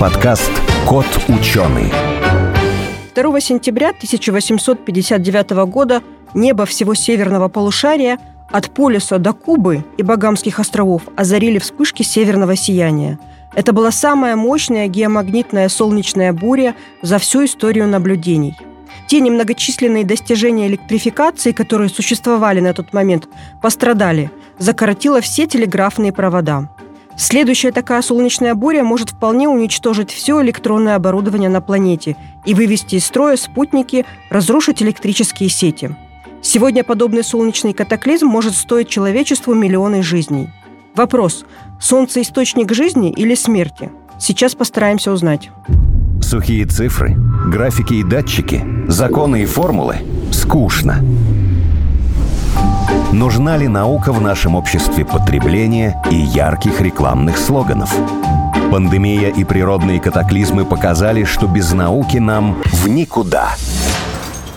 [0.00, 0.50] подкаст
[0.88, 1.92] «Кот ученый».
[3.14, 6.02] 2 сентября 1859 года
[6.32, 8.18] небо всего северного полушария
[8.50, 13.18] от полюса до Кубы и Багамских островов озарили вспышки северного сияния.
[13.54, 18.56] Это была самая мощная геомагнитная солнечная буря за всю историю наблюдений.
[19.06, 23.28] Те немногочисленные достижения электрификации, которые существовали на тот момент,
[23.60, 26.70] пострадали, закоротило все телеграфные провода.
[27.16, 33.06] Следующая такая солнечная буря может вполне уничтожить все электронное оборудование на планете и вывести из
[33.06, 35.94] строя спутники, разрушить электрические сети.
[36.42, 40.48] Сегодня подобный солнечный катаклизм может стоить человечеству миллионы жизней.
[40.94, 41.44] Вопрос–
[41.80, 43.90] Солнце– источник жизни или смерти?
[44.18, 45.50] Сейчас постараемся узнать.
[46.20, 49.96] Сухие цифры, графики и датчики, законы и формулы–
[50.30, 51.02] скучно.
[53.12, 57.94] Нужна ли наука в нашем обществе потребления и ярких рекламных слоганов?
[58.70, 63.56] Пандемия и природные катаклизмы показали, что без науки нам в никуда.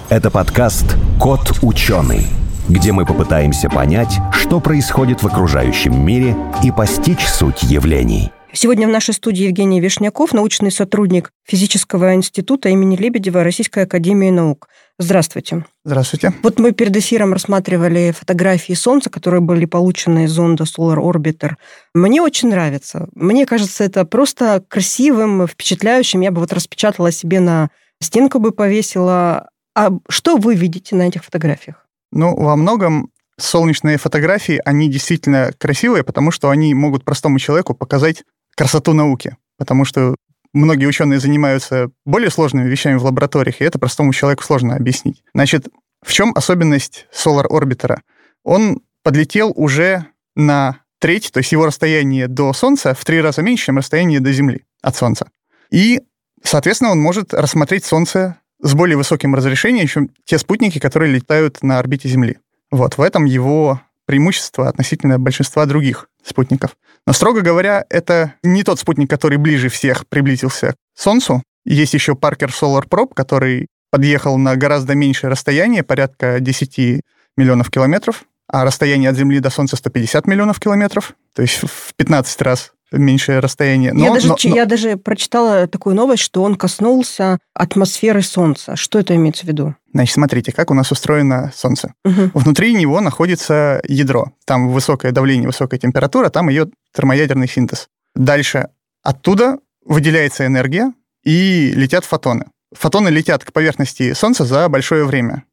[0.10, 2.28] Это подкаст «Кот ученый»,
[2.70, 8.92] где мы попытаемся понять, что происходит в окружающем мире и постичь суть явлений– Сегодня в
[8.92, 14.70] нашей студии Евгений Вишняков, научный сотрудник физического института имени Лебедева Российской академии наук.
[15.00, 15.66] Здравствуйте.
[15.84, 16.34] Здравствуйте.
[16.44, 21.54] Вот мы перед эфиром рассматривали фотографии Солнца, которые были получены из зонда Solar Orbiter.
[21.96, 23.10] Мне очень нравится.
[23.16, 26.22] Мне кажется, это просто красивым, впечатляющим.
[26.22, 27.70] Я бы вот распечатала себе на
[28.02, 29.50] стенку бы повесила.
[29.76, 31.88] А что вы видите на этих фотографиях?
[32.12, 38.24] Ну, во многом солнечные фотографии, они действительно красивые, потому что они могут простому человеку показать
[38.56, 40.16] красоту науки, потому что
[40.54, 45.24] многие ученые занимаются более сложными вещами в лабораториях, и это простому человеку сложно объяснить.
[45.34, 45.68] Значит,
[46.02, 48.00] в чем особенность Solar Orbiter?
[48.44, 53.66] Он подлетел уже на треть, то есть его расстояние до Солнца в три раза меньше,
[53.66, 55.30] чем расстояние до Земли от Солнца.
[55.70, 56.02] И,
[56.44, 61.80] соответственно, он может рассмотреть Солнце с более высоким разрешением, чем те спутники, которые летают на
[61.80, 62.38] орбите Земли.
[62.72, 66.76] Вот в этом его преимущество относительно большинства других спутников.
[67.06, 71.44] Но, строго говоря, это не тот спутник, который ближе всех приблизился к Солнцу.
[71.66, 77.02] Есть еще Parker Solar Probe, который подъехал на гораздо меньшее расстояние, порядка 10
[77.38, 82.42] миллионов километров, а расстояние от Земли до Солнца 150 миллионов километров, то есть в 15
[82.42, 83.94] раз меньшее расстояние.
[83.94, 84.56] Но, я, даже, но, но...
[84.56, 88.76] я даже прочитала такую новость, что он коснулся атмосферы Солнца.
[88.76, 89.76] Что это имеется в виду?
[89.94, 91.94] Значит, смотрите, как у нас устроено Солнце.
[92.06, 92.32] Угу.
[92.34, 94.32] Внутри него находится ядро.
[94.46, 97.90] Там высокое давление, высокая температура, там ее термоядерный синтез.
[98.16, 98.70] Дальше
[99.04, 100.94] оттуда выделяется энергия
[101.24, 102.46] и летят фотоны.
[102.74, 105.44] Фотоны летят к поверхности Солнца за большое время.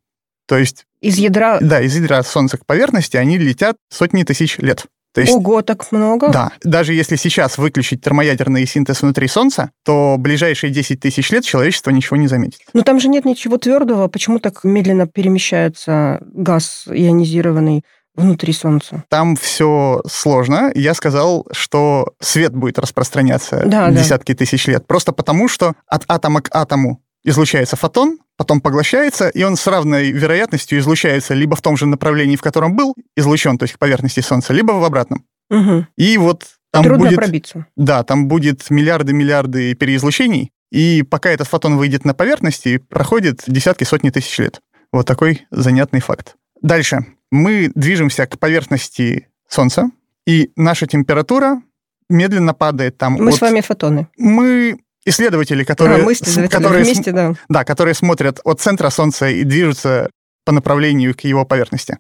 [0.47, 0.85] То есть...
[1.01, 1.59] Из ядра...
[1.61, 4.87] Да, из ядра Солнца к поверхности они летят сотни тысяч лет.
[5.13, 6.29] То есть, Ого, так много?
[6.31, 6.53] Да.
[6.63, 12.17] Даже если сейчас выключить термоядерный синтез внутри Солнца, то ближайшие 10 тысяч лет человечество ничего
[12.17, 12.61] не заметит.
[12.73, 14.09] Но там же нет ничего твердого.
[14.09, 17.85] Почему так медленно перемещается газ ионизированный?
[18.17, 19.05] внутри Солнца.
[19.09, 20.71] Там все сложно.
[20.75, 24.39] Я сказал, что свет будет распространяться да, десятки да.
[24.39, 24.87] тысяч лет.
[24.87, 30.13] Просто потому, что от атома к атому излучается фотон, потом поглощается, и он с равной
[30.13, 34.21] вероятностью излучается либо в том же направлении, в котором был излучен, то есть к поверхности
[34.21, 35.27] Солнца, либо в обратном.
[35.51, 35.87] Угу.
[35.99, 37.17] И вот там Трудно будет...
[37.17, 37.67] пробиться.
[37.77, 44.09] Да, там будет миллиарды-миллиарды переизлучений, и пока этот фотон выйдет на поверхности, проходит десятки, сотни
[44.09, 44.63] тысяч лет.
[44.91, 46.37] Вот такой занятный факт.
[46.63, 47.05] Дальше.
[47.31, 49.91] Мы движемся к поверхности Солнца,
[50.27, 51.61] и наша температура
[52.09, 53.19] медленно падает там.
[53.21, 53.35] Мы от...
[53.35, 54.09] с вами фотоны.
[54.17, 57.35] Мы исследователи, которые, а, мы исследователи которые, вместе, да.
[57.49, 60.11] Да, которые смотрят от центра Солнца и движутся
[60.45, 61.99] по направлению к его поверхности.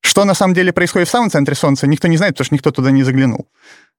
[0.00, 2.70] Что на самом деле происходит в самом центре Солнца, никто не знает, потому что никто
[2.70, 3.48] туда не заглянул.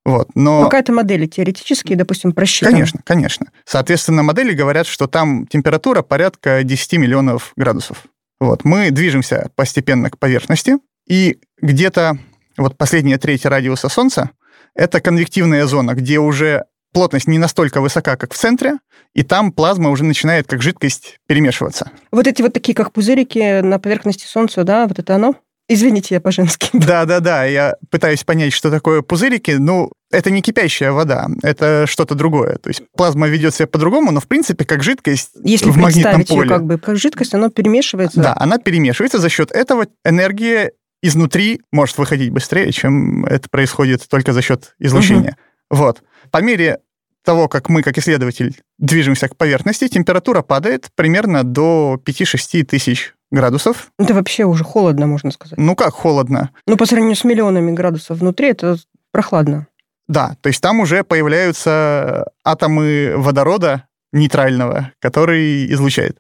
[0.06, 0.60] Вот, но...
[0.60, 2.74] Ну, какая-то модели теоретически, допустим, просчитана.
[2.74, 3.48] Конечно, конечно.
[3.66, 8.06] Соответственно, модели говорят, что там температура порядка 10 миллионов градусов.
[8.40, 12.20] Вот, мы движемся постепенно к поверхности, и где-то
[12.58, 14.30] вот последняя треть радиуса Солнца—
[14.76, 18.76] это конвективная зона, где уже плотность не настолько высока, как в центре,
[19.14, 21.92] и там плазма уже начинает как жидкость перемешиваться.
[22.10, 25.36] Вот эти вот такие, как пузырики на поверхности Солнца, да, вот это оно?
[25.68, 26.70] Извините, я по-женски.
[26.74, 29.52] Да-да-да, я пытаюсь понять, что такое пузырики.
[29.52, 32.60] Ну, это не кипящая вода, это что-то другое.
[32.60, 36.44] То есть плазма ведет себя по-другому, но в принципе как жидкость Если в магнитном поле.
[36.44, 38.22] Ее как бы как жидкость, она перемешивается.
[38.22, 39.20] Да, она перемешивается.
[39.20, 40.72] За счет этого энергия
[41.02, 45.32] изнутри может выходить быстрее, чем это происходит только за счет излучения.
[45.32, 45.80] Угу.
[45.80, 46.04] Вот.
[46.32, 46.80] По мере
[47.26, 53.92] того, как мы, как исследователь, движемся к поверхности, температура падает примерно до 5-6 тысяч градусов.
[54.00, 55.58] Это вообще уже холодно, можно сказать.
[55.60, 56.52] Ну как холодно?
[56.66, 58.78] Ну, по сравнению с миллионами градусов внутри, это
[59.12, 59.68] прохладно.
[60.08, 66.20] Да, то есть там уже появляются атомы водорода нейтрального, который излучает.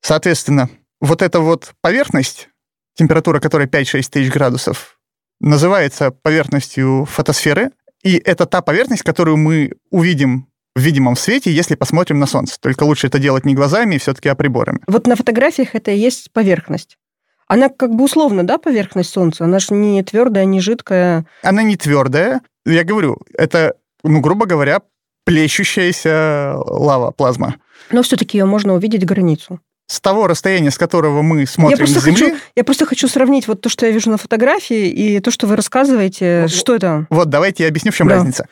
[0.00, 0.68] Соответственно,
[1.00, 2.48] вот эта вот поверхность,
[2.94, 4.98] температура которой 5-6 тысяч градусов,
[5.40, 7.70] называется поверхностью фотосферы,
[8.02, 12.58] и это та поверхность, которую мы увидим в видимом свете, если посмотрим на Солнце.
[12.60, 14.80] Только лучше это делать не глазами, все-таки а приборами.
[14.86, 16.98] Вот на фотографиях это и есть поверхность.
[17.46, 19.44] Она как бы условно, да, поверхность Солнца?
[19.44, 21.26] Она же не твердая, не жидкая.
[21.42, 22.40] Она не твердая.
[22.64, 24.80] Я говорю, это, ну, грубо говоря,
[25.24, 27.56] плещущаяся лава, плазма.
[27.90, 29.60] Но все-таки ее можно увидеть границу.
[29.92, 32.30] С того расстояния, с которого мы смотрим я просто с Земли...
[32.30, 35.46] Хочу, я просто хочу сравнить вот то, что я вижу на фотографии, и то, что
[35.46, 36.42] вы рассказываете.
[36.44, 37.06] Вот, что это?
[37.10, 38.14] Вот, давайте я объясню, в чем да.
[38.14, 38.48] разница.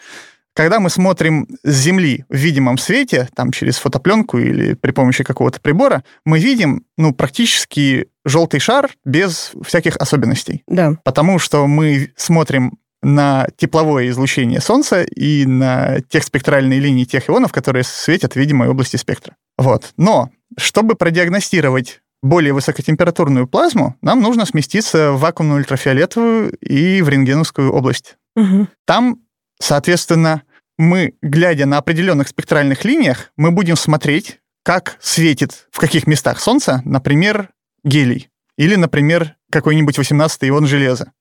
[0.53, 5.63] Когда мы смотрим с Земли в видимом свете, там через фотопленку или при помощи какого-то
[5.63, 10.63] прибора, мы видим, ну, практически желтый шар без всяких особенностей.
[10.67, 10.99] Да.
[11.05, 17.51] Потому что мы смотрим на тепловое излучение Солнца и на тех спектральные линии тех ионов,
[17.51, 19.37] которые светят в видимой области спектра.
[19.57, 19.95] Вот.
[19.97, 27.73] Но чтобы продиагностировать более высокотемпературную плазму, нам нужно сместиться в вакуумную ультрафиолетовую и в рентгеновскую
[27.73, 28.17] область.
[28.37, 28.69] Угу.
[28.85, 29.21] Там,
[29.61, 30.43] соответственно,
[30.79, 36.83] мы, глядя на определенных спектральных линиях, мы будем смотреть, как светит в каких местах Солнца,
[36.85, 37.51] например,
[37.85, 41.13] гелий или, например, какой-нибудь 18-й ион железа.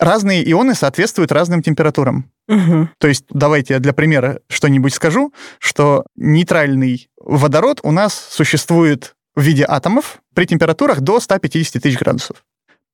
[0.00, 2.30] Разные ионы соответствуют разным температурам.
[2.48, 2.88] Угу.
[2.98, 9.42] То есть, давайте я для примера что-нибудь скажу, что нейтральный водород у нас существует в
[9.42, 12.44] виде атомов при температурах до 150 тысяч градусов.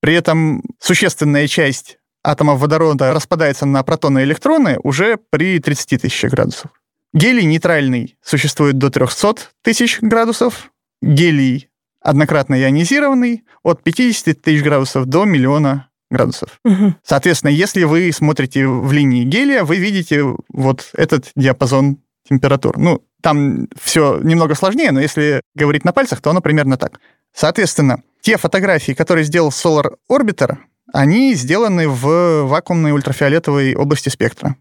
[0.00, 6.32] При этом существенная часть атомов водорода распадается на протоны и электроны уже при 30 тысячах
[6.32, 6.72] градусов.
[7.14, 10.72] Гелий нейтральный существует до 300 тысяч градусов.
[11.00, 11.70] Гелий
[12.00, 16.60] однократно ионизированный от 50 тысяч градусов до миллиона градусов.
[16.64, 16.94] Угу.
[17.02, 20.22] Соответственно, если вы смотрите в линии гелия, вы видите
[20.52, 21.98] вот этот диапазон
[22.28, 22.78] температур.
[22.78, 27.00] Ну, там все немного сложнее, но если говорить на пальцах, то оно примерно так.
[27.34, 30.56] Соответственно, те фотографии, которые сделал Solar Orbiter,
[30.92, 34.56] они сделаны в вакуумной ультрафиолетовой области спектра.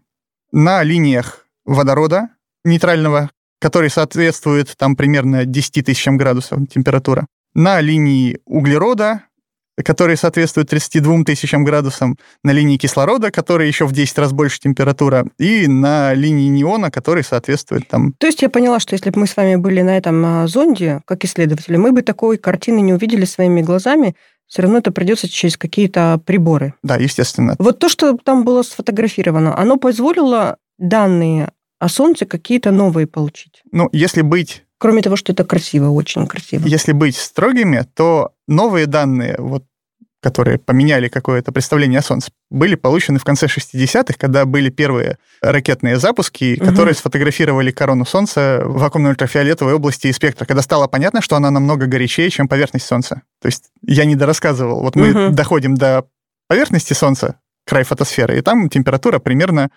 [0.52, 2.30] На линиях водорода
[2.64, 7.26] нейтрального, который соответствует там примерно 10 тысячам градусов температура.
[7.54, 9.22] На линии углерода
[9.84, 15.26] который соответствует 32 тысячам градусам, на линии кислорода, который еще в 10 раз больше температура,
[15.38, 18.12] и на линии неона, который соответствует там...
[18.18, 21.02] То есть я поняла, что если бы мы с вами были на этом а, зонде,
[21.04, 24.14] как исследователи, мы бы такой картины не увидели своими глазами,
[24.46, 26.74] все равно это придется через какие-то приборы.
[26.82, 27.56] Да, естественно.
[27.58, 33.62] Вот то, что там было сфотографировано, оно позволило данные о Солнце какие-то новые получить?
[33.72, 36.66] Ну, если быть Кроме того, что это красиво, очень красиво.
[36.66, 39.64] Если быть строгими, то новые данные, вот,
[40.20, 45.98] которые поменяли какое-то представление о Солнце, были получены в конце 60-х, когда были первые ракетные
[45.98, 46.68] запуски, угу.
[46.68, 51.50] которые сфотографировали корону Солнца в вакуумной ультрафиолетовой области и спектра, когда стало понятно, что она
[51.50, 53.22] намного горячее, чем поверхность Солнца.
[53.40, 54.82] То есть я не дорассказывал.
[54.82, 55.34] Вот мы угу.
[55.34, 56.06] доходим до
[56.48, 59.70] поверхности Солнца, край фотосферы, и там температура примерно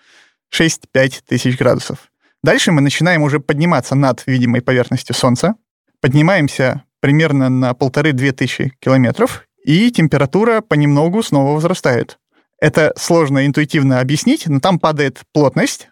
[0.54, 2.10] 6-5 тысяч градусов.
[2.44, 5.56] Дальше мы начинаем уже подниматься над видимой поверхностью Солнца,
[6.02, 12.18] поднимаемся примерно на полторы-две тысячи километров, и температура понемногу снова возрастает.
[12.62, 15.90] Это сложно интуитивно объяснить, но там падает плотность,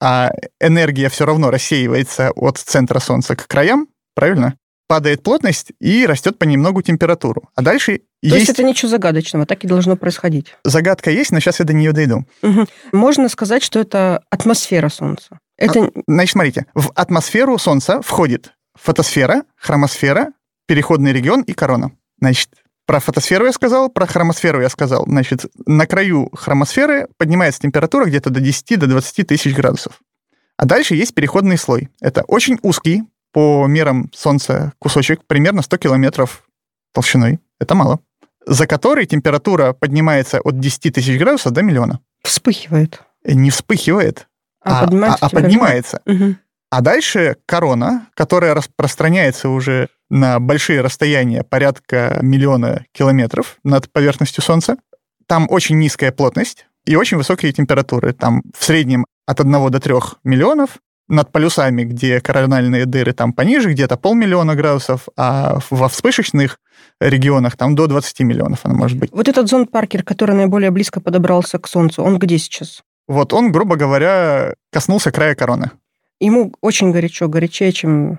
[0.00, 0.30] а
[0.60, 4.56] энергия все равно рассеивается от центра Солнца к краям, правильно?
[4.86, 7.50] Падает плотность и растет понемногу температуру.
[7.54, 8.38] А дальше То есть...
[8.38, 10.54] есть это ничего загадочного, так и должно происходить.
[10.64, 12.24] Загадка есть, но сейчас я до нее дойду.
[12.42, 12.66] Угу.
[12.92, 15.38] Можно сказать, что это атмосфера Солнца.
[15.56, 15.84] Это...
[15.84, 20.32] А, значит, смотрите, в атмосферу Солнца входит фотосфера, хромосфера,
[20.66, 21.92] переходный регион и корона.
[22.20, 22.50] Значит,
[22.86, 25.04] про фотосферу я сказал, про хромосферу я сказал.
[25.06, 30.00] Значит, на краю хромосферы поднимается температура где-то до 10 до 20 тысяч градусов.
[30.56, 31.90] А дальше есть переходный слой.
[32.00, 36.48] Это очень узкий, по мерам Солнца, кусочек, примерно 100 километров
[36.92, 37.40] толщиной.
[37.60, 38.00] Это мало.
[38.48, 42.00] За который температура поднимается от 10 тысяч градусов до миллиона.
[42.22, 43.02] Вспыхивает.
[43.24, 44.26] Не вспыхивает,
[44.62, 45.18] а, а поднимается.
[45.20, 46.00] А, а поднимается.
[46.06, 46.36] Угу.
[46.70, 54.78] А дальше корона, которая распространяется уже на большие расстояния, порядка миллиона километров над поверхностью Солнца.
[55.26, 58.14] Там очень низкая плотность и очень высокие температуры.
[58.14, 60.78] Там в среднем от 1 до 3 миллионов.
[61.08, 66.58] Над полюсами, где корональные дыры там пониже, где-то полмиллиона градусов, а во вспышечных
[67.00, 69.10] регионах там до 20 миллионов она может быть.
[69.12, 72.82] Вот этот зонд Паркер, который наиболее близко подобрался к Солнцу, он где сейчас?
[73.06, 75.70] Вот он, грубо говоря, коснулся края короны.
[76.20, 78.18] Ему очень горячо, горячее, чем...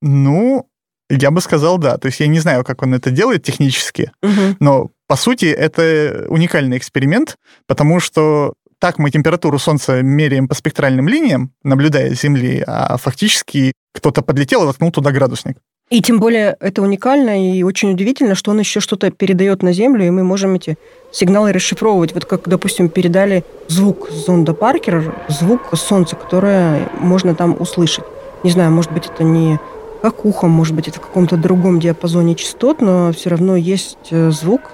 [0.00, 0.68] Ну,
[1.10, 1.96] я бы сказал, да.
[1.96, 4.56] То есть я не знаю, как он это делает технически, угу.
[4.60, 11.08] но по сути это уникальный эксперимент, потому что так мы температуру Солнца меряем по спектральным
[11.08, 15.58] линиям, наблюдая Земли, а фактически кто-то подлетел и воткнул туда градусник.
[15.90, 20.06] И тем более это уникально и очень удивительно, что он еще что-то передает на Землю,
[20.06, 20.76] и мы можем эти
[21.12, 22.12] сигналы расшифровывать.
[22.12, 28.04] Вот как, допустим, передали звук зонда Паркера, звук Солнца, которое можно там услышать.
[28.44, 29.58] Не знаю, может быть, это не
[30.02, 34.30] как ухом, может быть, это в каком-то другом диапазоне частот, но все равно есть э,
[34.30, 34.70] звук,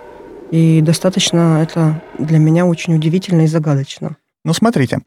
[0.55, 4.19] и достаточно это для меня очень удивительно и загадочно.
[4.45, 5.01] Ну, смотрите,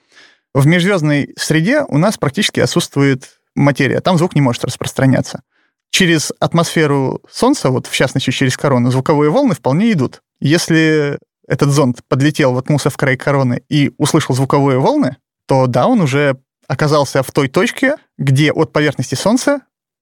[0.53, 5.43] в межзвездной среде у нас практически отсутствует материя, там звук не может распространяться.
[5.89, 10.21] Через атмосферу Солнца, вот в частности через корону, звуковые волны вполне идут.
[10.41, 15.15] Если этот зонд подлетел, воткнулся в край короны и услышал звуковые волны,
[15.47, 19.61] то да, он уже оказался в той точке, где от поверхности Солнца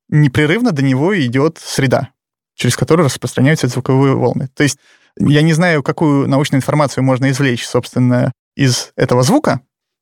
[0.09, 2.09] непрерывно до него идет среда,
[2.55, 4.49] через которую распространяются звуковые волны.
[4.55, 4.79] То есть
[5.17, 9.61] я не знаю, какую научную информацию можно извлечь, собственно, из этого звука.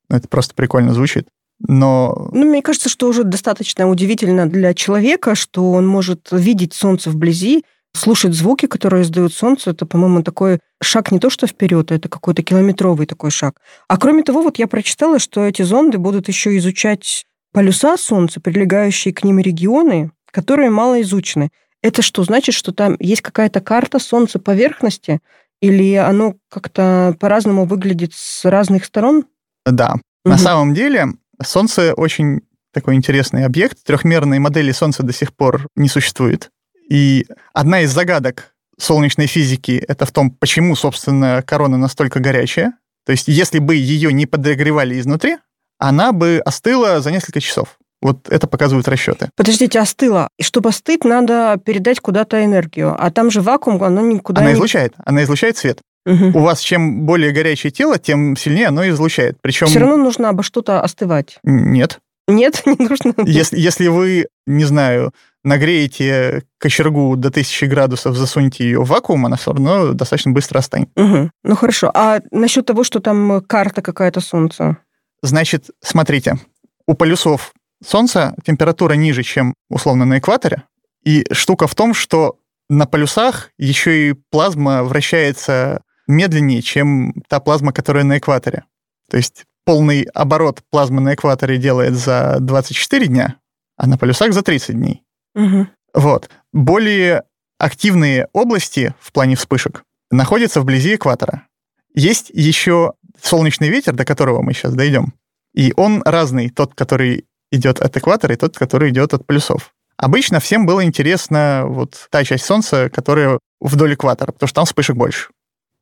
[0.10, 1.28] Это просто прикольно звучит.
[1.60, 2.30] Но...
[2.34, 7.64] Ну, мне кажется, что уже достаточно удивительно для человека, что он может видеть Солнце вблизи,
[7.96, 9.72] слушать звуки, которые издают Солнце.
[9.72, 13.62] Это, по-моему, такой шаг не то что вперед, а это какой-то километровый такой шаг.
[13.88, 19.14] А кроме того, вот я прочитала, что эти зонды будут еще изучать полюса Солнца, прилегающие
[19.14, 21.50] к ним регионы, которые мало изучены.
[21.84, 25.20] Это что, значит, что там есть какая-то карта Солнца поверхности,
[25.62, 29.26] или оно как-то по-разному выглядит с разных сторон?
[29.66, 29.94] Да.
[29.94, 30.32] Угу.
[30.32, 31.10] На самом деле
[31.44, 32.42] Солнце очень
[32.74, 33.84] такой интересный объект.
[33.84, 36.50] Трехмерной модели Солнца до сих пор не существует.
[36.90, 42.74] И одна из загадок солнечной физики это в том, почему, собственно, корона настолько горячая.
[43.06, 45.38] То есть, если бы ее не подогревали изнутри,
[45.78, 47.78] она бы остыла за несколько часов.
[48.04, 49.30] Вот это показывают расчеты.
[49.38, 50.28] Подождите, остыла.
[50.38, 52.94] И чтобы остыть, надо передать куда-то энергию.
[52.98, 54.56] А там же вакуум, оно никуда она не...
[54.56, 54.94] излучает.
[55.06, 55.80] Она излучает свет.
[56.06, 56.38] Угу.
[56.38, 59.38] У вас чем более горячее тело, тем сильнее оно излучает.
[59.42, 59.68] Причем...
[59.68, 61.40] Все равно нужно обо что-то остывать.
[61.44, 62.00] Нет.
[62.28, 63.14] Нет, не нужно.
[63.26, 65.14] Если, если вы, не знаю,
[65.46, 70.90] нагреете кочергу до 1000 градусов, засунете ее в вакуум, она все равно достаточно быстро останет.
[70.98, 71.32] Угу.
[71.44, 71.90] Ну хорошо.
[71.94, 74.78] А насчет того, что там карта какая-то Солнца?
[75.22, 76.38] Значит, смотрите,
[76.86, 77.54] у полюсов
[77.86, 80.64] Солнца температура ниже, чем условно на экваторе.
[81.04, 82.38] И штука в том, что
[82.70, 88.64] на полюсах еще и плазма вращается медленнее, чем та плазма, которая на экваторе.
[89.10, 93.36] То есть полный оборот плазмы на экваторе делает за 24 дня,
[93.78, 95.04] а на полюсах за 30 дней.
[95.36, 95.68] Угу.
[95.94, 96.30] Вот.
[96.52, 97.24] Более
[97.58, 101.48] активные области в плане вспышек находятся вблизи экватора.
[101.94, 105.14] Есть еще солнечный ветер, до которого мы сейчас дойдем.
[105.54, 109.74] И он разный, тот, который идет от экватора, и тот, который идет от полюсов.
[109.96, 114.96] Обычно всем было интересно вот та часть Солнца, которая вдоль экватора, потому что там вспышек
[114.96, 115.30] больше.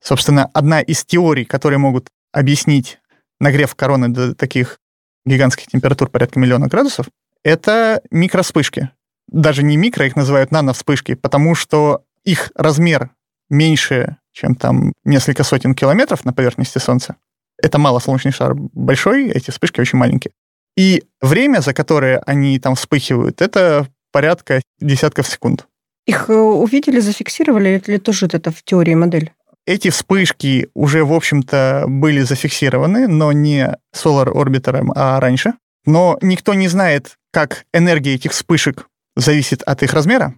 [0.02, 3.00] Собственно, одна из теорий, которые могут объяснить
[3.40, 4.80] нагрев короны до таких
[5.26, 7.08] гигантских температур порядка миллиона градусов,
[7.44, 8.92] это микроспышки.
[9.28, 13.12] Даже не микро, их называют нановспышки, потому что их размер
[13.50, 17.16] меньше, чем там несколько сотен километров на поверхности Солнца.
[17.58, 20.34] Это мало солнечный шар большой, эти вспышки очень маленькие.
[20.82, 25.68] И время, за которое они там вспыхивают, это порядка десятков секунд.
[26.08, 29.32] Их э, увидели, зафиксировали, или тоже это в теории модель?
[29.68, 35.54] Эти вспышки уже, в общем-то, были зафиксированы, но не Solar Orbiter, а раньше.
[35.86, 40.34] Но никто не знает, как энергия этих вспышек зависит от их размера.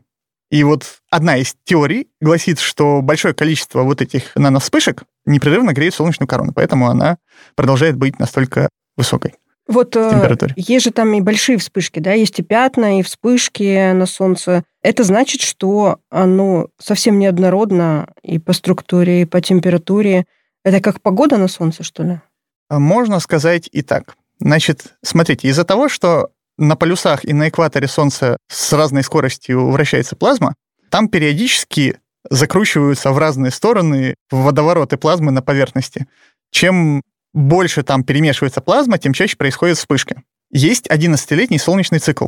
[0.51, 6.27] И вот одна из теорий гласит, что большое количество вот этих нановспышек непрерывно греет солнечную
[6.27, 7.17] корону, поэтому она
[7.55, 9.35] продолжает быть настолько высокой.
[9.67, 14.05] Вот э, есть же там и большие вспышки, да, есть и пятна, и вспышки на
[14.05, 14.63] Солнце.
[14.82, 20.25] Это значит, что оно совсем неоднородно и по структуре, и по температуре.
[20.65, 22.22] Это как погода на Солнце, что ли?
[22.70, 24.15] А можно сказать и так.
[24.39, 30.15] Значит, смотрите, из-за того, что на полюсах и на экваторе Солнца с разной скоростью вращается
[30.15, 30.55] плазма,
[30.89, 36.08] там периодически закручиваются в разные стороны водовороты плазмы на поверхности.
[36.51, 37.01] Чем
[37.33, 40.23] больше там перемешивается плазма, тем чаще происходят вспышки.
[40.51, 42.27] Есть 11-летний солнечный цикл.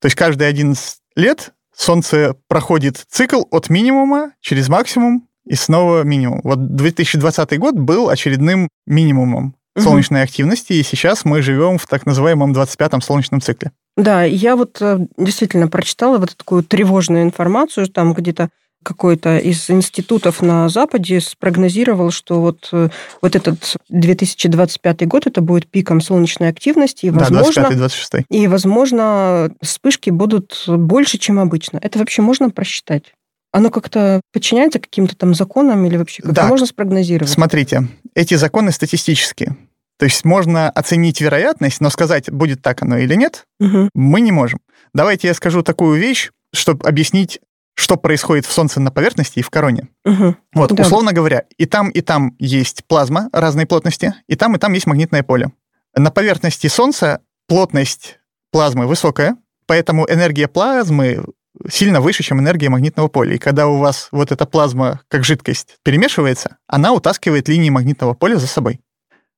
[0.00, 6.40] То есть каждые 11 лет Солнце проходит цикл от минимума через максимум и снова минимум.
[6.44, 10.24] Вот 2020 год был очередным минимумом солнечной угу.
[10.24, 13.72] активности, и сейчас мы живем в так называемом 25-м солнечном цикле.
[13.96, 18.50] Да, я вот э, действительно прочитала вот такую тревожную информацию, там где-то
[18.82, 22.88] какой-то из институтов на Западе спрогнозировал, что вот, э,
[23.20, 27.06] вот этот 2025 год это будет пиком солнечной активности.
[27.06, 28.24] И, возможно, да, 25-26.
[28.30, 31.78] И, возможно, вспышки будут больше, чем обычно.
[31.82, 33.14] Это вообще можно просчитать?
[33.52, 36.48] Оно как-то подчиняется каким-то там законам или вообще как-то да.
[36.48, 37.30] можно спрогнозировать?
[37.30, 39.56] Смотрите, эти законы статистические.
[39.98, 43.88] То есть можно оценить вероятность, но сказать, будет так оно или нет, угу.
[43.94, 44.58] мы не можем.
[44.94, 47.40] Давайте я скажу такую вещь, чтобы объяснить,
[47.82, 49.88] что происходит в Солнце на поверхности и в короне.
[50.04, 50.36] Угу.
[50.54, 50.82] Вот, да.
[50.82, 54.86] условно говоря, и там, и там есть плазма разной плотности, и там, и там есть
[54.86, 55.50] магнитное поле.
[55.96, 58.20] На поверхности Солнца плотность
[58.52, 59.36] плазмы высокая,
[59.66, 61.24] поэтому энергия плазмы
[61.68, 63.34] сильно выше, чем энергия магнитного поля.
[63.34, 68.36] И когда у вас вот эта плазма как жидкость перемешивается, она утаскивает линии магнитного поля
[68.36, 68.80] за собой.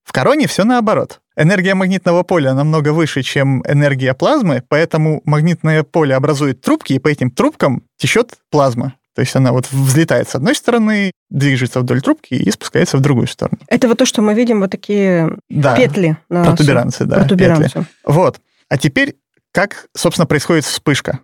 [0.05, 1.21] В короне все наоборот.
[1.37, 7.09] Энергия магнитного поля намного выше, чем энергия плазмы, поэтому магнитное поле образует трубки, и по
[7.09, 8.95] этим трубкам течет плазма.
[9.15, 13.29] То есть она вот взлетает с одной стороны, движется вдоль трубки и спускается в другую
[13.29, 13.59] сторону.
[13.69, 15.77] Это вот то, что мы видим, вот такие да.
[15.77, 16.17] петли.
[16.29, 17.21] На протуберанцы, да.
[17.21, 17.65] Протуберанцы.
[17.65, 17.87] Петли.
[18.05, 18.41] Вот.
[18.69, 19.17] А теперь,
[19.53, 21.21] как, собственно, происходит вспышка?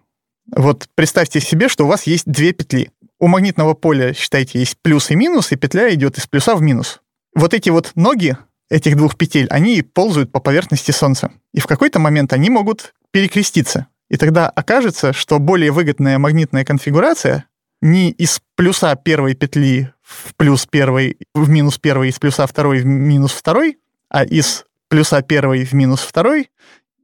[0.55, 2.91] Вот представьте себе, что у вас есть две петли.
[3.19, 7.01] У магнитного поля, считайте, есть плюс и минус, и петля идет из плюса в минус.
[7.35, 8.37] Вот эти вот ноги
[8.71, 11.33] этих двух петель, они ползают по поверхности Солнца.
[11.53, 13.89] И в какой-то момент они могут перекреститься.
[14.09, 17.45] И тогда окажется, что более выгодная магнитная конфигурация
[17.83, 22.87] не из плюса первой петли в плюс первой, в минус первой, из плюса второй в
[22.87, 26.51] минус второй, а из плюса первой в минус второй,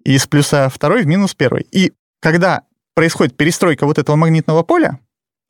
[0.04, 1.66] и из плюса второй в минус первой.
[1.70, 2.62] И когда
[2.94, 4.98] происходит перестройка вот этого магнитного поля,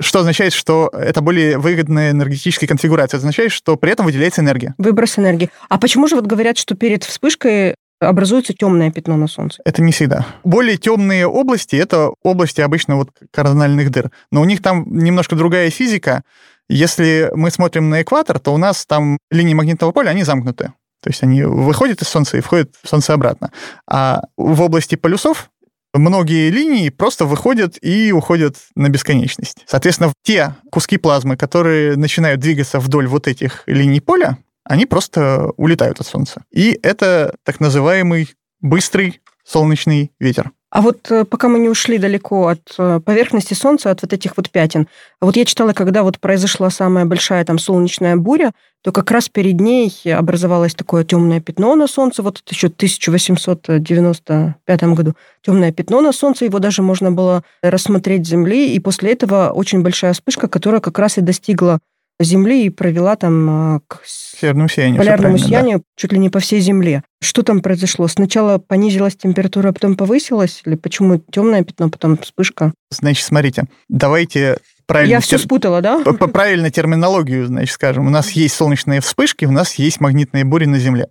[0.00, 3.18] что означает, что это более выгодная энергетическая конфигурация.
[3.18, 4.74] Это означает, что при этом выделяется энергия.
[4.78, 5.50] Выброс энергии.
[5.68, 9.62] А почему же вот говорят, что перед вспышкой образуется темное пятно на Солнце?
[9.64, 10.26] Это не всегда.
[10.44, 14.10] Более темные области— это области обычно вот корональных дыр.
[14.30, 16.22] Но у них там немножко другая физика.
[16.68, 20.72] Если мы смотрим на экватор, то у нас там линии магнитного поля, они замкнуты.
[21.02, 23.52] То есть они выходят из Солнца и входят в Солнце обратно.
[23.88, 25.50] А в области полюсов
[25.98, 29.58] многие линии просто выходят и уходят на бесконечность.
[29.66, 36.00] Соответственно, те куски плазмы, которые начинают двигаться вдоль вот этих линий поля, они просто улетают
[36.00, 36.42] от Солнца.
[36.50, 40.50] И это так называемый быстрый солнечный ветер.
[40.76, 44.36] А вот э, пока мы не ушли далеко от э, поверхности Солнца, от вот этих
[44.36, 44.88] вот пятен,
[45.22, 49.58] вот я читала, когда вот произошла самая большая там солнечная буря, то как раз перед
[49.58, 56.12] ней образовалось такое темное пятно на Солнце, вот еще в 1895 году, темное пятно на
[56.12, 60.82] Солнце, его даже можно было рассмотреть с Земли, и после этого очень большая вспышка, которая
[60.82, 61.78] как раз и достигла
[62.20, 65.84] Земли и провела там а, к северному сиянию, полярному сиянию да.
[65.96, 67.02] чуть ли не по всей Земле.
[67.20, 68.08] Что там произошло?
[68.08, 70.62] Сначала понизилась температура, а потом повысилась?
[70.66, 72.72] Или почему темное пятно, потом вспышка?
[72.90, 75.12] Значит, смотрите, давайте правильно...
[75.12, 76.00] Я все спутала, да?
[76.00, 78.06] По правильно терминологию, значит, скажем.
[78.06, 81.08] У нас есть солнечные вспышки, у нас есть магнитные бури на Земле.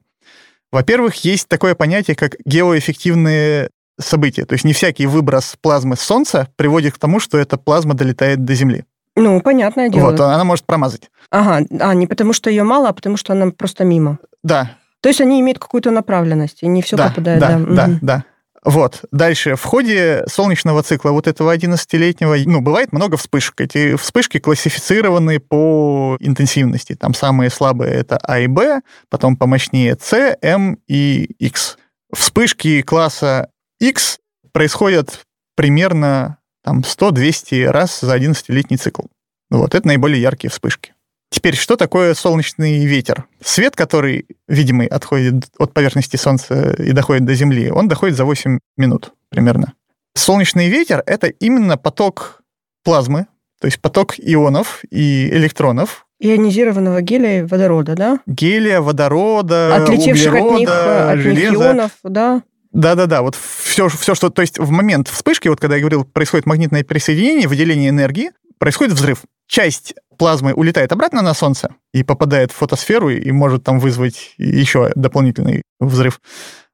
[0.72, 4.46] Во-первых, есть такое понятие, как геоэффективные события.
[4.46, 8.44] То есть не всякий выброс плазмы с Солнца приводит к тому, что эта плазма долетает
[8.44, 8.86] до Земли.
[9.16, 10.12] Ну, понятное дело.
[10.12, 11.10] Вот, она может промазать.
[11.32, 14.20] Ага, а не потому что ее мало, а потому что она просто мимо.
[14.44, 14.78] Да.
[15.02, 17.40] То есть они имеют какую-то направленность, и не все да, попадает.
[17.40, 18.26] Да, да, да, да.
[18.66, 19.02] Вот.
[19.12, 19.56] Дальше.
[19.56, 23.62] В ходе солнечного цикла вот этого 11-летнего, ну, бывает много вспышек.
[23.62, 26.96] Эти вспышки классифицированы по интенсивности.
[26.96, 31.78] Там самые слабые это А и Б, потом помощнее С, М и X.
[32.12, 34.18] Вспышки класса X
[34.52, 39.04] происходят примерно там 100-200 раз за 11-летний цикл.
[39.52, 40.95] Вот, это наиболее яркие вспышки.
[41.30, 43.26] Теперь, что такое солнечный ветер?
[43.44, 48.60] Свет, который видимый отходит от поверхности Солнца и доходит до Земли, он доходит за 8
[48.78, 49.74] минут примерно.
[50.14, 52.42] Солнечный ветер— это именно поток
[52.84, 53.28] плазмы,
[53.60, 56.06] то есть поток ионов и электронов.
[56.20, 58.20] Ионизированного гелия и водорода, да?
[58.26, 61.50] Гелия, водорода, Отлетевших углерода, от них, от железа.
[61.50, 62.44] них ионов, да?
[62.72, 64.30] Да-да-да, вот все, все, что...
[64.30, 68.94] То есть в момент вспышки, вот когда я говорил, происходит магнитное присоединение, выделение энергии, происходит
[68.94, 69.24] взрыв.
[69.48, 74.92] Часть плазмы улетает обратно на Солнце и попадает в фотосферу и может там вызвать еще
[74.96, 76.20] дополнительный взрыв,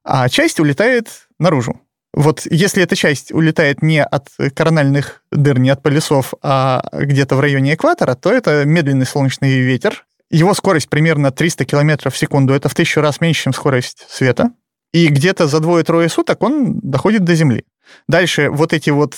[0.04, 1.80] а часть улетает наружу.
[2.14, 7.40] Вот если эта часть улетает не от корональных дыр, не от полюсов, а где-то в
[7.40, 10.04] районе экватора, то это медленный солнечный ветер.
[10.30, 12.54] Его скорость примерно 300 км в секунду.
[12.54, 14.52] Это в тысячу раз меньше, чем скорость света
[14.92, 17.64] и где-то за двое-трое суток он доходит до Земли.
[18.08, 19.16] Дальше вот эти вот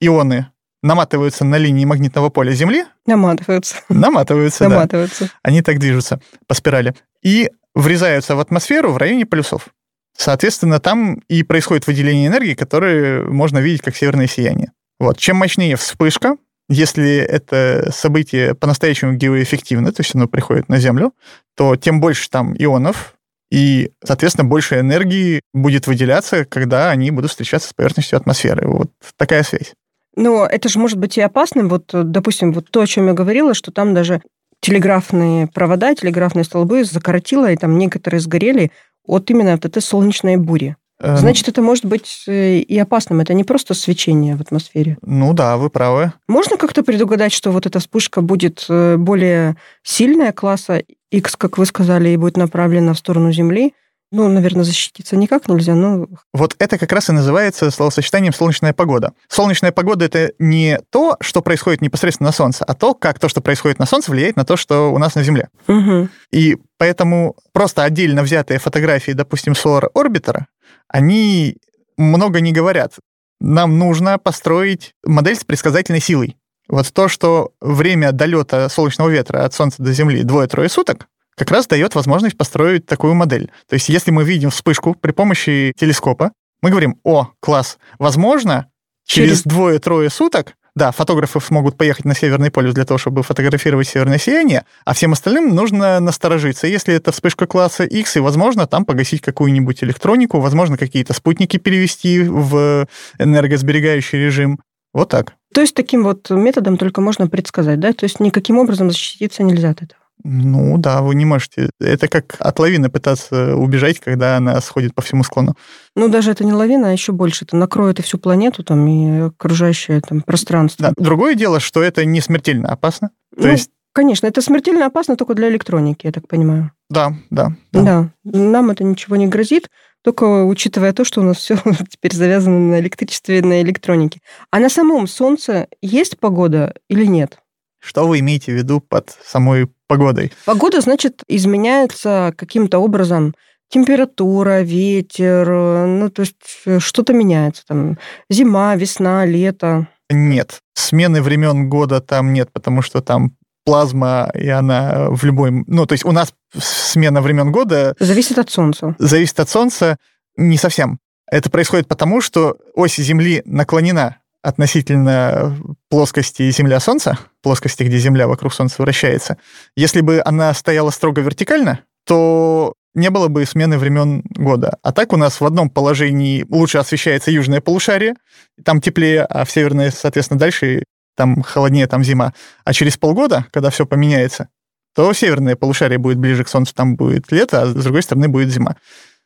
[0.00, 0.48] ионы
[0.84, 2.84] наматываются на линии магнитного поля Земли.
[3.06, 3.76] Наматываются.
[3.88, 5.24] Наматываются, Наматываются.
[5.24, 5.30] Да.
[5.42, 6.94] Они так движутся по спирали.
[7.22, 9.68] И врезаются в атмосферу в районе полюсов.
[10.16, 14.72] Соответственно, там и происходит выделение энергии, которое можно видеть как северное сияние.
[15.00, 15.18] Вот.
[15.18, 16.36] Чем мощнее вспышка,
[16.68, 21.14] если это событие по-настоящему геоэффективно, то есть оно приходит на Землю,
[21.56, 23.14] то тем больше там ионов,
[23.50, 28.66] и, соответственно, больше энергии будет выделяться, когда они будут встречаться с поверхностью атмосферы.
[28.68, 29.74] Вот такая связь.
[30.16, 31.68] Но это же может быть и опасным.
[31.68, 34.22] Вот, допустим, вот то, о чем я говорила, что там даже
[34.60, 38.70] телеграфные провода, телеграфные столбы закоротило, и там некоторые сгорели.
[39.06, 40.76] от именно вот этой солнечной бури.
[41.00, 43.20] Эм, Значит, это может быть э, и опасным.
[43.20, 44.96] Это не просто свечение в атмосфере.
[45.02, 46.12] Ну да, вы правы.
[46.28, 51.66] Можно как-то предугадать, что вот эта вспышка будет э, более сильная класса X, как вы
[51.66, 53.74] сказали, и будет направлена в сторону Земли?
[54.14, 56.06] Ну, наверное, защититься никак нельзя, но...
[56.32, 59.12] Вот это как раз и называется словосочетанием «солнечная погода».
[59.26, 63.40] Солнечная погода— это не то, что происходит непосредственно на Солнце, а то, как то, что
[63.40, 65.48] происходит на Солнце, влияет на то, что у нас на Земле.
[65.66, 66.08] Угу.
[66.30, 70.44] И поэтому просто отдельно взятые фотографии, допустим, Solar Orbiter,
[70.86, 71.56] они
[71.96, 72.92] много не говорят.
[73.40, 76.36] Нам нужно построить модель с предсказательной силой.
[76.68, 81.66] Вот то, что время долета солнечного ветра от Солнца до Земли двое-трое суток, как раз
[81.66, 83.50] дает возможность построить такую модель.
[83.68, 88.68] То есть если мы видим вспышку при помощи телескопа, мы говорим, о, класс, возможно,
[89.06, 93.86] через, Через- двое-трое суток, да, фотографы смогут поехать на Северный полюс для того, чтобы фотографировать
[93.86, 96.66] северное сияние, а всем остальным нужно насторожиться.
[96.66, 102.22] Если это вспышка класса X, и, возможно, там погасить какую-нибудь электронику, возможно, какие-то спутники перевести
[102.22, 104.58] в энергосберегающий режим.
[104.92, 105.34] Вот так.
[105.52, 107.92] То есть таким вот методом только можно предсказать, да?
[107.92, 110.00] То есть никаким образом защититься нельзя от этого.
[110.22, 111.70] Ну да, вы не можете.
[111.80, 115.54] Это как от лавины пытаться убежать, когда она сходит по всему склону.
[115.96, 117.44] Ну, даже это не лавина, а еще больше.
[117.44, 120.88] Это накроет и всю планету там, и окружающее там пространство.
[120.96, 121.04] Да.
[121.04, 123.10] Другое дело, что это не смертельно опасно.
[123.36, 126.72] То Ну, есть, Конечно, это смертельно опасно только для электроники, я так понимаю.
[126.90, 127.82] да, да, да.
[127.82, 128.10] Да.
[128.24, 129.70] Нам это ничего не грозит,
[130.02, 131.56] только учитывая то, что у нас все
[131.88, 134.18] теперь завязано на электричестве и на электронике.
[134.50, 137.38] А на самом Солнце есть погода или нет?
[137.84, 140.32] Что вы имеете в виду под самой погодой?
[140.46, 143.34] Погода, значит, изменяется каким-то образом.
[143.68, 147.62] Температура, ветер, э, ну, то есть э, что-то меняется.
[147.66, 147.98] Там
[148.30, 149.88] зима, весна, лето.
[150.10, 150.60] Нет.
[150.74, 155.50] Смены времен года там нет, потому что там плазма, и она в любой...
[155.66, 158.94] Ну, то есть у нас смена времен года Зависит от Солнца.
[158.98, 159.98] зависит от Солнца
[160.36, 160.98] не совсем.
[161.30, 165.56] Это происходит потому, что ось Земли наклонена относительно
[165.88, 169.38] плоскости Земля-Солнца, плоскости, где Земля вокруг Солнца вращается.
[169.74, 174.78] Если бы она стояла строго вертикально, то не было бы смены времен года.
[174.82, 178.14] А так у нас в одном положении лучше освещается южное полушарие,
[178.62, 180.84] там теплее, а в северное, соответственно, дальше
[181.16, 182.34] там холоднее, там зима.
[182.64, 184.48] А через полгода, когда все поменяется,
[184.94, 188.50] то северное полушарие будет ближе к Солнцу, там будет лето, а с другой стороны будет
[188.50, 188.76] зима.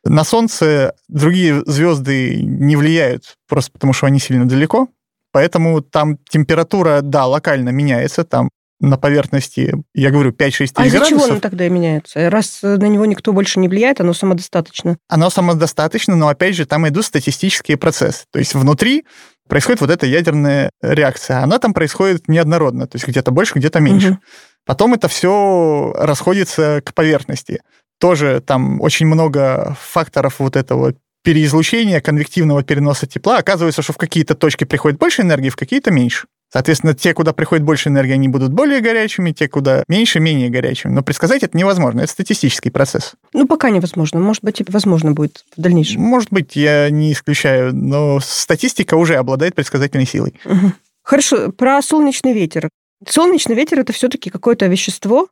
[0.04, 4.88] На Солнце другие звезды не влияют, просто потому что они сильно далеко,
[5.32, 11.08] поэтому там температура, да, локально меняется, там на поверхности, я говорю, 5-6 А из-за чего
[11.08, 11.30] градусов.
[11.30, 12.30] оно тогда и меняется?
[12.30, 14.96] Раз на него никто больше не влияет, оно самодостаточно.
[15.08, 18.24] Оно самодостаточно, но опять же там идут статистические процессы.
[18.30, 19.04] То есть внутри
[19.48, 21.42] происходит вот эта ядерная реакция.
[21.42, 24.10] Она там происходит неоднородно, то есть где-то больше, где-то меньше.
[24.10, 24.20] Мгм.
[24.64, 27.62] Потом это все расходится к поверхности.
[27.98, 30.94] Тоже там очень много факторов вот этого
[31.28, 33.36] переизлучения, конвективного переноса тепла.
[33.36, 36.26] Оказывается, что в какие-то точки приходит больше энергии, в какие-то меньше.
[36.50, 40.90] Соответственно, те, куда приходит больше энергии, они будут более горячими, те, куда меньше, менее горячими.
[40.90, 43.12] Но предсказать это невозможно, это статистический процесс.
[43.34, 44.20] Ну, пока невозможно.
[44.20, 46.00] Может быть, возможно будет в дальнейшем.
[46.00, 50.32] Может быть, я не исключаю, но статистика уже обладает предсказательной силой.
[50.46, 50.72] Мгм.
[51.02, 52.70] Хорошо, про солнечный ветер.
[53.06, 55.28] Солнечный ветер это все-таки какое-то вещество,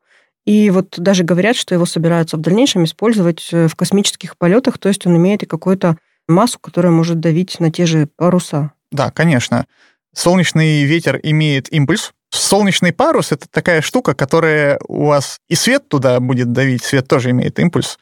[0.46, 4.88] и вот даже говорят, что его собираются в дальнейшем использовать э, в космических полетах, то
[4.88, 5.96] есть он имеет и какую-то
[6.28, 8.70] массу, которая может давить на те же паруса.
[8.92, 9.66] Да, конечно.
[10.14, 12.12] Солнечный ветер имеет импульс.
[12.30, 17.30] Солнечный парус— это такая штука, которая у вас и свет туда будет давить, свет тоже
[17.30, 17.98] имеет импульс,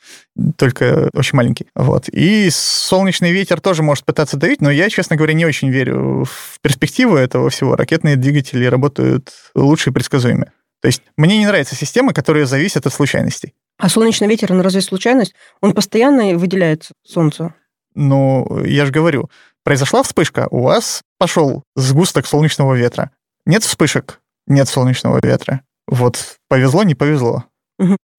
[0.57, 1.66] только очень маленький.
[1.74, 2.09] Вот.
[2.09, 6.61] И солнечный ветер тоже может пытаться давить, но я, честно говоря, не очень верю в
[6.61, 7.76] перспективу этого всего.
[7.76, 10.52] Ракетные двигатели работают лучше и предсказуемые.
[10.85, 13.55] То есть мне не нравятся системы, которые зависят от случайностей.
[13.79, 15.35] А солнечный ветер, он разве случайность?
[15.62, 17.55] Он постоянно выделяет солнце.
[17.94, 19.31] Но я же говорю,
[19.62, 23.12] произошла вспышка, у вас пошел сгусток солнечного ветра.
[23.47, 25.62] Нет вспышек, нет солнечного ветра.
[25.87, 27.44] Вот повезло, не повезло.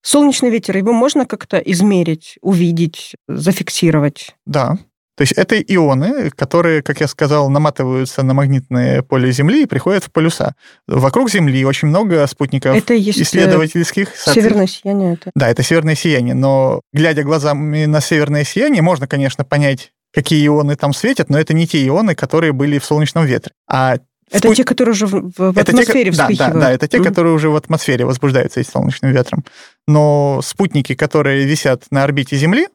[0.02, 4.34] Солнечный ветер, его можно как-то измерить, увидеть, зафиксировать?
[4.44, 4.76] Да.
[5.16, 10.04] То есть это ионы, которые, как я сказал, наматываются на магнитное поле Земли и приходят
[10.04, 10.54] в полюса.
[10.86, 14.08] Вокруг Земли очень много спутников Это есть э, исследовательских.
[14.14, 15.14] северное сияние.
[15.14, 15.30] Это.
[15.34, 20.76] Да, это северное сияние, но глядя глазами на северное сияние, можно, конечно, понять, какие ионы
[20.76, 23.52] там светят, но это не те ионы, которые были в солнечном ветре.
[23.70, 23.96] А
[24.30, 26.60] Это те, которые уже в, в Это те, атмосфере ко- да, да, вспыхивают.
[26.60, 29.44] да, это те, которые уже в атмосфере возбуждаются этим солнечным ветром.
[29.86, 32.68] Но спутники, которые висят на орбите Земли,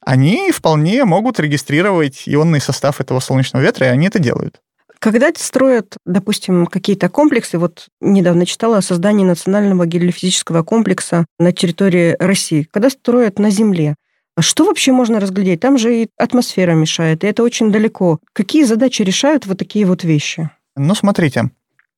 [0.00, 4.60] они вполне могут регистрировать ионный состав этого солнечного ветра, и они это делают.
[5.00, 12.16] Когда строят, допустим, какие-то комплексы, вот недавно читала о создании национального гелиофизического комплекса на территории
[12.18, 13.94] России, когда строят на Земле,
[14.36, 15.58] А что вообще можно разглядеть?
[15.58, 18.20] Там же и атмосфера мешает, и это очень далеко.
[18.32, 20.48] Какие задачи решают вот такие вот вещи?
[20.76, 21.50] Ну, смотрите,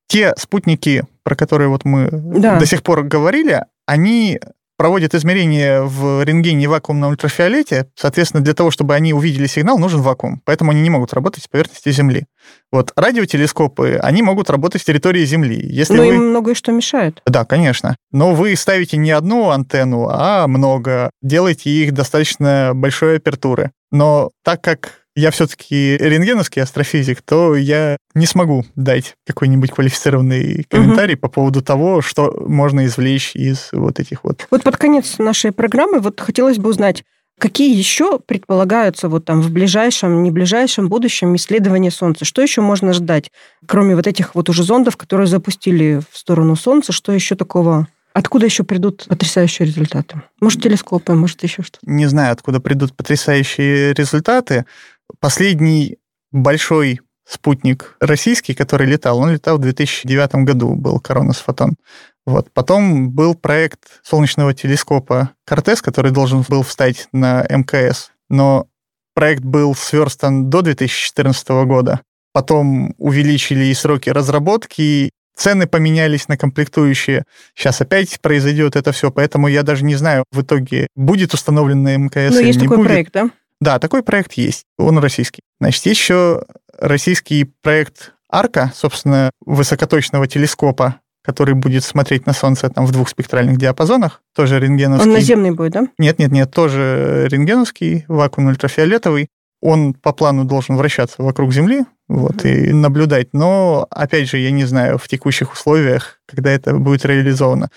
[0.07, 2.59] те спутники, про которые вот мы да.
[2.59, 4.41] до сих пор говорили, они
[4.81, 7.91] проводят измерения в рентгене и вакуумном ультрафиолете.
[7.95, 10.41] Соответственно, для того, чтобы они увидели сигнал, нужен вакуум.
[10.47, 12.25] Поэтому они не могут работать с поверхности Земли.
[12.73, 15.61] Вот радиотелескопы, они могут работать с территории Земли.
[15.63, 16.15] Если Но вы...
[16.15, 17.21] им многое что мешает.
[17.27, 17.95] Да, конечно.
[18.11, 21.11] Но вы ставите не одну антенну, а много.
[21.21, 23.73] Делаете их достаточно большой апертуры.
[23.91, 31.15] Но так как я все-таки рентгеновский астрофизик, то я не смогу дать какой-нибудь квалифицированный комментарий
[31.15, 31.21] угу.
[31.21, 34.47] по поводу того, что можно извлечь из вот этих вот.
[34.51, 37.05] Вот под конец нашей программы вот хотелось бы узнать,
[37.39, 42.27] Какие еще предполагаются вот там в ближайшем, не ближайшем будущем исследования Солнца?
[42.27, 43.31] Что еще можно ждать,
[43.67, 46.93] кроме вот этих вот уже зондов, которые запустили в сторону Солнца?
[46.93, 50.23] Что еще такого Откуда еще придут потрясающие результаты?
[50.41, 51.79] Может, телескопы, может, еще что-то?
[51.83, 54.65] Не знаю, откуда придут потрясающие результаты.
[55.19, 55.99] Последний
[56.31, 61.77] большой спутник российский, который летал, он летал в 2009 году, был Коронас Фотон.
[62.27, 62.53] Вот.
[62.53, 68.67] Потом был проект солнечного телескопа Кортес, который должен был встать на МКС, но
[69.15, 72.01] проект был сверстан до 2014 года.
[72.33, 77.25] Потом увеличили и сроки разработки, цены поменялись на комплектующие.
[77.55, 81.97] Сейчас опять произойдет это все, поэтому я даже не знаю, в итоге будет установлен на
[81.97, 82.89] МКС Но или есть не такой будет.
[82.89, 83.31] проект, да?
[83.61, 84.65] Да, такой проект есть.
[84.79, 85.43] Он российский.
[85.61, 86.45] Значит, есть еще
[86.79, 93.59] российский проект Арка, собственно, высокоточного телескопа, который будет смотреть на Солнце там в двух спектральных
[93.59, 95.09] диапазонах, тоже рентгеновский.
[95.09, 95.87] Он наземный будет, да?
[95.99, 99.29] Нет, нет, нет, тоже рентгеновский, вакуумно-ультрафиолетовый.
[99.61, 103.35] Он по плану должен вращаться вокруг Земли, вот, и наблюдать.
[103.35, 107.69] Но, опять же, я не знаю, в текущих условиях, когда это будет реализовано.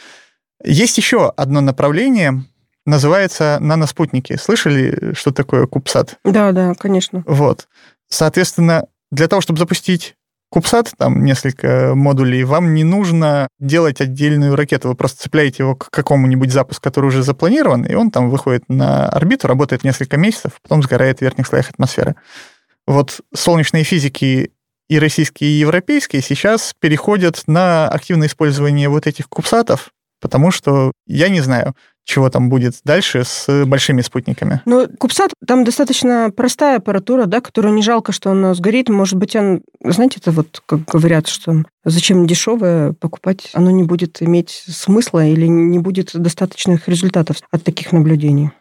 [0.63, 2.45] Есть еще одно направление,
[2.85, 4.35] называется наноспутники.
[4.37, 6.17] Слышали, что такое Кубсат?
[6.23, 7.23] Да, да, конечно.
[7.25, 7.67] Вот.
[8.09, 10.15] Соответственно, для того, чтобы запустить
[10.49, 14.89] Кубсат, там несколько модулей, вам не нужно делать отдельную ракету.
[14.89, 19.09] Вы просто цепляете его к какому-нибудь запуску, который уже запланирован, и он там выходит на
[19.09, 22.15] орбиту, работает несколько месяцев, потом сгорает в верхних слоях атмосферы.
[22.85, 24.51] Вот солнечные физики
[24.89, 29.89] и российские, и европейские сейчас переходят на активное использование вот этих кубсатов,
[30.21, 31.73] потому что, я не знаю,
[32.05, 34.61] чего там будет дальше с большими спутниками.
[34.65, 38.89] Ну, Кубсат, там достаточно простая аппаратура, да, которую не жалко, что она сгорит.
[38.89, 44.21] Может быть, он, знаете, это вот, как говорят, что зачем дешевое покупать, оно не будет
[44.21, 48.51] иметь смысла или не будет достаточных результатов от таких наблюдений.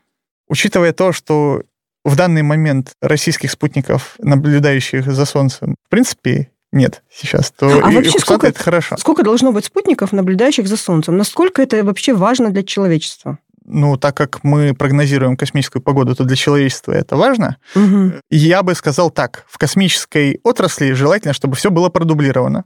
[0.49, 1.63] Учитывая то, что
[2.05, 7.95] в данный момент российских спутников, наблюдающих за Солнцем, в принципе, нет сейчас, то а и,
[7.95, 8.97] вообще сколько, это хорошо.
[8.97, 11.17] Сколько должно быть спутников, наблюдающих за Солнцем?
[11.17, 13.39] Насколько это вообще важно для человечества?
[13.65, 17.59] Ну, так как мы прогнозируем космическую погоду, то для человечества это важно.
[17.77, 18.13] Угу.
[18.31, 19.45] Я бы сказал так.
[19.49, 22.65] В космической отрасли желательно, чтобы все было продублировано.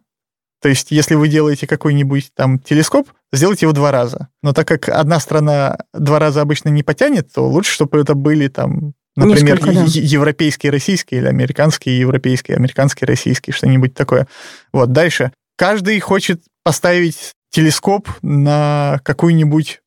[0.63, 4.29] То есть, если вы делаете какой-нибудь там телескоп, сделайте его два раза.
[4.43, 8.49] Но так как одна страна два раза обычно не потянет, то лучше, чтобы это были
[8.49, 9.85] там Например, Несколько, да.
[9.87, 14.29] европейский, российский или американский, европейский, американский, российский, что-нибудь такое.
[14.73, 15.33] Вот, дальше.
[15.57, 19.81] Каждый хочет поставить телескоп на какую-нибудь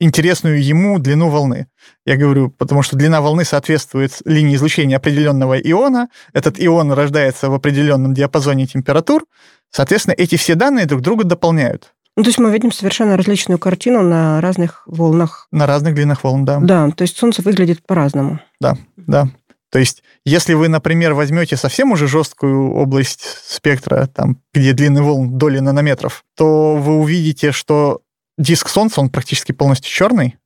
[0.00, 1.66] интересную ему длину волны.
[2.06, 6.08] Я говорю, потому что длина волны соответствует линии излучения определенного иона.
[6.32, 9.26] Этот ион рождается в определенном диапазоне температур.
[9.70, 11.92] Соответственно, эти все данные друг друга дополняют.
[12.20, 15.48] Ну, то есть мы видим совершенно различную картину на разных волнах.
[15.52, 16.60] На разных длинах волн, да.
[16.60, 18.40] Да, то есть Солнце выглядит по-разному.
[18.60, 19.30] Да, да.
[19.72, 25.38] То есть, если вы, например, возьмете совсем уже жесткую область спектра, там, где длины волн
[25.38, 28.02] доли нанометров, то вы увидите, что
[28.36, 30.36] диск Солнца, он практически полностью черный,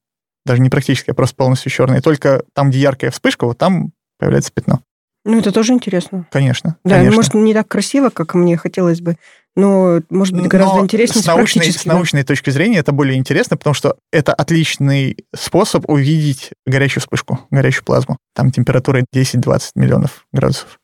[0.46, 2.00] даже не практически, а просто полностью черный.
[2.00, 4.78] только там, где яркая вспышка, вот там появляется пятно.
[5.24, 6.28] Ну, это тоже интересно.
[6.30, 6.76] Конечно.
[6.84, 7.16] Да, конечно.
[7.16, 9.16] может, не так красиво, как мне хотелось бы,
[9.56, 13.56] но, может быть, гораздо но интереснее с научной, с научной точки зрения это более интересно,
[13.56, 18.18] потому что это отличный способ увидеть горячую вспышку, горячую плазму.
[18.34, 20.80] Там температура 10-20 миллионов градусов.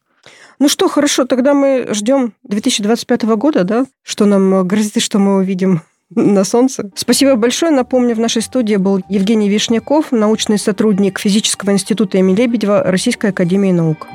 [0.60, 3.86] Ну что, хорошо, тогда мы ждем 2025 года, да?
[4.02, 6.90] Что нам грозит, что мы увидим на Солнце.
[6.94, 7.72] Спасибо большое.
[7.72, 13.72] Напомню, в нашей студии был Евгений Вишняков, научный сотрудник Физического института имени Лебедева Российской академии
[13.72, 14.06] наук.